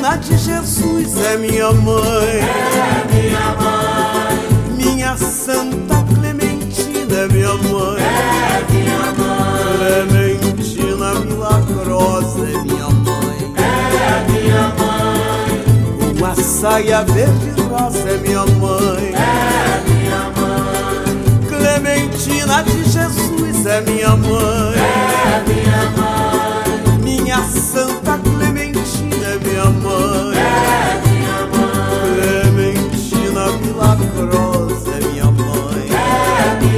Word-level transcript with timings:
de 0.00 0.38
Jesus 0.38 1.16
é 1.24 1.36
minha 1.36 1.70
mãe. 1.72 2.40
É 2.40 3.04
minha 3.12 3.54
mãe. 3.60 4.38
Minha 4.76 5.16
Santa 5.16 6.02
Clementina 6.14 7.16
é 7.16 7.28
minha 7.28 7.54
mãe. 7.54 8.02
É 8.02 8.64
minha 8.72 9.12
mãe. 9.18 9.76
Clementina 9.76 11.14
milagrosa 11.20 12.40
é 12.40 12.62
minha 12.62 12.88
mãe. 12.88 13.54
É 13.56 14.30
minha 14.30 14.68
mãe. 14.78 16.16
Uma 16.16 16.34
saia 16.34 17.02
verde 17.02 17.60
rosa 17.68 18.08
é 18.08 18.16
minha 18.16 18.46
mãe. 18.46 19.12
É 19.14 19.80
minha 19.86 20.22
mãe. 20.36 21.46
Clementina 21.46 22.62
de 22.62 22.84
Jesus 22.84 23.66
é 23.66 23.80
minha 23.82 24.16
mãe. 24.16 24.78
É 24.78 24.99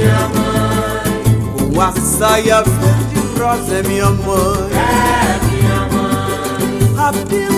minha 0.03 0.27
mãe. 0.29 1.73
Com 1.73 1.81
a 1.81 1.91
saia 1.93 2.61
verde 2.61 3.39
rosa 3.39 3.75
é 3.75 3.83
minha 3.83 4.09
mãe. 4.09 4.71
É 4.73 5.39
minha 5.45 5.87
mãe. 7.47 7.52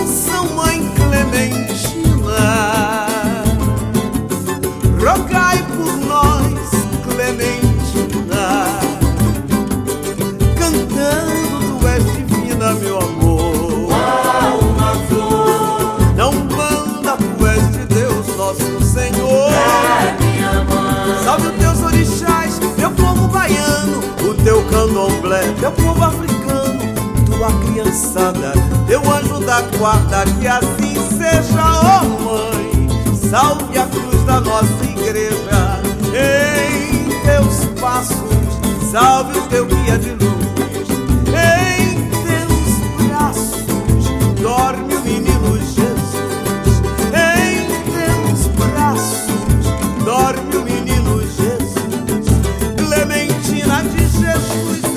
Teu 25.66 25.72
povo 25.72 26.04
africano, 26.04 26.78
tua 27.26 27.50
criançada, 27.66 28.52
teu 28.86 29.00
anjo 29.12 29.40
da 29.44 29.62
guarda, 29.76 30.24
que 30.38 30.46
assim 30.46 30.94
seja, 31.18 31.80
ó 31.82 32.04
mãe. 32.04 33.16
Salve 33.28 33.76
a 33.76 33.86
cruz 33.86 34.22
da 34.24 34.40
nossa 34.40 34.84
igreja, 34.84 35.80
em 36.14 37.08
teus 37.24 37.80
passos, 37.80 38.16
salve 38.92 39.36
o 39.38 39.42
teu 39.48 39.66
guia 39.66 39.98
de 39.98 40.10
luz, 40.10 40.45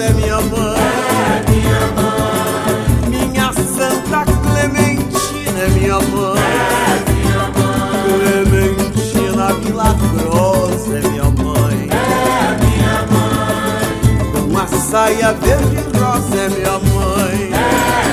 É 0.01 0.13
minha 0.13 0.39
mãe. 0.39 0.79
É 1.35 1.51
minha 1.51 1.81
mãe. 1.97 3.27
Minha 3.27 3.51
Santa 3.51 4.23
Clementina 4.43 5.59
é 5.59 5.67
minha 5.69 5.99
mãe. 5.99 6.39
É 6.39 7.11
minha 7.11 7.43
mãe. 7.57 7.89
Clementina 8.05 9.53
milagrosa 9.55 10.97
é 10.97 11.01
minha 11.09 11.25
mãe. 11.25 11.89
É 11.91 12.47
minha 12.63 12.97
mãe. 13.11 14.45
Uma 14.49 14.65
saia 14.67 15.33
verde 15.33 15.77
rosa 15.97 16.37
é 16.37 16.49
minha 16.49 16.79
mãe. 16.79 17.51
É 17.51 18.08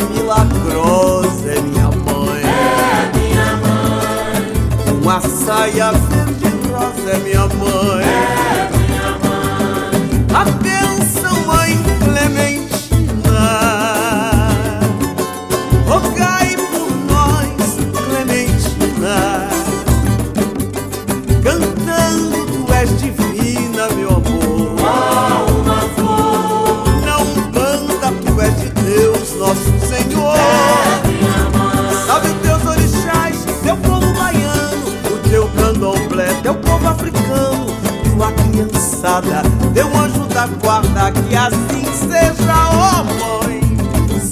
Milagrosa 0.00 1.50
é 1.50 1.60
minha 1.60 1.90
mãe. 1.90 2.42
É 2.42 3.18
minha 3.18 3.56
mãe. 3.56 5.02
Uma 5.02 5.20
saia 5.20 5.92
verde 5.92 6.46
rosa 6.70 7.10
é 7.10 7.18
minha 7.18 7.46
mãe. 7.46 8.05
Criançada, 39.20 39.42
teu 39.74 39.86
anjo 39.96 40.26
da 40.26 40.46
guarda, 40.46 41.12
que 41.12 41.36
assim 41.36 41.84
seja, 41.92 42.68
ó 42.72 43.04
mãe. 43.04 43.60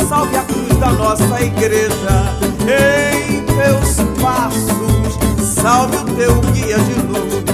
Salve 0.08 0.36
a 0.36 0.42
cruz 0.42 0.78
da 0.78 0.90
nossa 0.92 1.40
igreja, 1.42 2.36
em 2.62 3.42
teus 3.44 3.96
passos, 4.20 5.54
salve 5.62 5.96
o 5.96 6.04
teu 6.16 6.40
guia 6.52 6.78
de 6.78 6.94
luz. 7.02 7.53